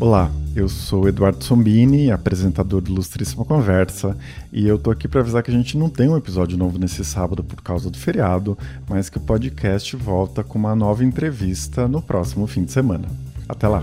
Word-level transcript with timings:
Olá, 0.00 0.30
eu 0.54 0.68
sou 0.68 1.08
Eduardo 1.08 1.42
Sombini, 1.42 2.12
apresentador 2.12 2.80
do 2.80 2.92
Ilustríssima 2.92 3.44
Conversa, 3.44 4.16
e 4.52 4.64
eu 4.64 4.78
tô 4.78 4.92
aqui 4.92 5.08
para 5.08 5.20
avisar 5.20 5.42
que 5.42 5.50
a 5.50 5.54
gente 5.54 5.76
não 5.76 5.90
tem 5.90 6.08
um 6.08 6.16
episódio 6.16 6.56
novo 6.56 6.78
nesse 6.78 7.04
sábado 7.04 7.42
por 7.42 7.60
causa 7.60 7.90
do 7.90 7.98
feriado, 7.98 8.56
mas 8.88 9.10
que 9.10 9.18
o 9.18 9.20
podcast 9.20 9.96
volta 9.96 10.44
com 10.44 10.56
uma 10.56 10.76
nova 10.76 11.04
entrevista 11.04 11.88
no 11.88 12.00
próximo 12.00 12.46
fim 12.46 12.62
de 12.62 12.70
semana. 12.70 13.08
Até 13.48 13.66
lá! 13.66 13.82